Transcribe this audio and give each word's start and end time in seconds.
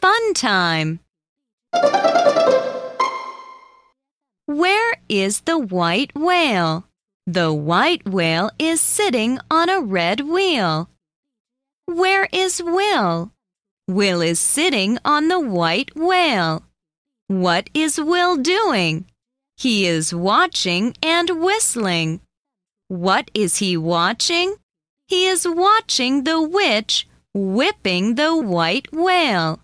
fun 0.00 0.34
time. 0.34 1.00
Where 4.46 4.94
is 5.08 5.40
the 5.40 5.58
white 5.58 6.14
whale? 6.14 6.84
The 7.26 7.52
white 7.52 8.08
whale 8.08 8.50
is 8.58 8.80
sitting 8.80 9.40
on 9.50 9.68
a 9.68 9.80
red 9.80 10.20
wheel. 10.20 10.88
Where 11.86 12.28
is 12.32 12.62
Will? 12.62 13.32
Will 13.88 14.20
is 14.20 14.38
sitting 14.38 14.98
on 15.04 15.28
the 15.28 15.40
white 15.40 15.96
whale. 15.96 16.62
What 17.26 17.68
is 17.74 17.98
Will 17.98 18.36
doing? 18.36 19.06
He 19.56 19.86
is 19.86 20.14
watching 20.14 20.94
and 21.02 21.40
whistling. 21.42 22.20
What 22.88 23.30
is 23.34 23.56
he 23.56 23.76
watching? 23.76 24.56
He 25.08 25.26
is 25.26 25.46
watching 25.48 26.24
the 26.24 26.40
witch 26.40 27.08
whipping 27.32 28.14
the 28.14 28.36
white 28.36 28.92
whale. 28.92 29.60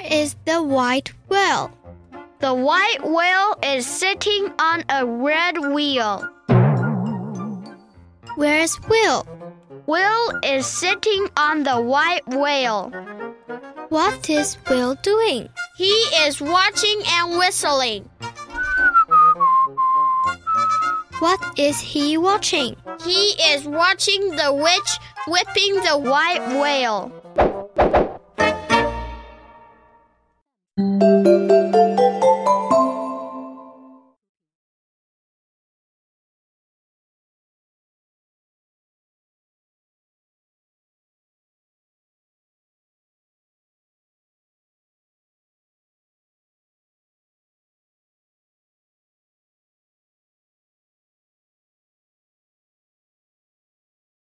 Where 0.00 0.22
is 0.22 0.34
the 0.46 0.62
white 0.62 1.12
whale? 1.28 1.70
The 2.38 2.54
white 2.54 3.02
whale 3.02 3.54
is 3.62 3.86
sitting 3.86 4.50
on 4.58 4.82
a 4.88 5.04
red 5.04 5.58
wheel. 5.58 6.26
Where's 8.36 8.80
Will? 8.88 9.26
Will 9.86 10.40
is 10.42 10.64
sitting 10.64 11.28
on 11.36 11.64
the 11.64 11.78
white 11.78 12.26
whale. 12.28 12.90
What 13.90 14.30
is 14.30 14.56
Will 14.70 14.94
doing? 15.02 15.50
He 15.76 15.92
is 16.24 16.40
watching 16.40 17.02
and 17.06 17.36
whistling. 17.36 18.08
What 21.18 21.58
is 21.58 21.78
he 21.78 22.16
watching? 22.16 22.76
He 23.04 23.34
is 23.52 23.66
watching 23.66 24.30
the 24.30 24.54
witch 24.54 24.98
whipping 25.28 25.74
the 25.84 25.98
white 25.98 26.58
whale. 26.58 27.19